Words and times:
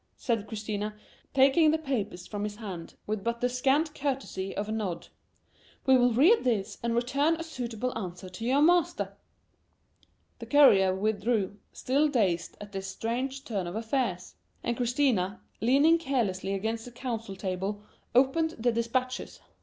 said 0.17 0.47
Christina, 0.47 0.95
taking 1.31 1.69
the 1.69 1.77
papers 1.77 2.25
from 2.25 2.43
his 2.43 2.55
hand 2.55 2.95
with 3.05 3.23
but 3.23 3.39
the 3.39 3.47
scant 3.47 3.93
courtesy 3.93 4.57
of 4.57 4.67
a 4.67 4.71
nod; 4.71 5.09
"we 5.85 5.95
will 5.95 6.11
read 6.11 6.43
these 6.43 6.79
and 6.81 6.95
return 6.95 7.35
a 7.35 7.43
suitable 7.43 7.95
answer 7.95 8.27
to 8.27 8.43
your 8.43 8.63
master." 8.63 9.15
The 10.39 10.47
courier 10.47 10.95
withdrew, 10.95 11.59
still 11.71 12.07
dazed 12.07 12.57
at 12.59 12.71
this 12.71 12.87
strange 12.87 13.45
turn 13.45 13.67
of 13.67 13.75
affairs; 13.75 14.33
and 14.63 14.75
Christina, 14.75 15.39
leaning 15.61 15.99
carelessly 15.99 16.55
against 16.55 16.85
the 16.85 16.91
council 16.91 17.35
table, 17.35 17.83
opened 18.15 18.55
the 18.57 18.71
dispatches. 18.71 19.39